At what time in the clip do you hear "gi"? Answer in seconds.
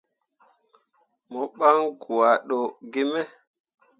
2.91-3.01